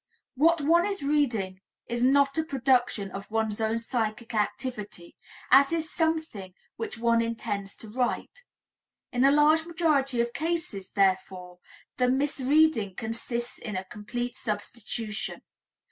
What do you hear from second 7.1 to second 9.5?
intends to write. In a